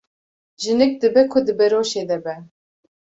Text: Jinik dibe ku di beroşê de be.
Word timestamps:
Jinik 0.61 0.93
dibe 1.01 1.21
ku 1.31 1.37
di 1.45 1.53
beroşê 1.59 2.03
de 2.09 2.17
be. 2.23 2.35